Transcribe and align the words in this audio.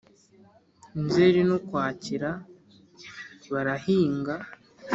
Nzeri 1.03 1.39
n'Ukwakira 1.47 2.29
barahinga 3.51 4.35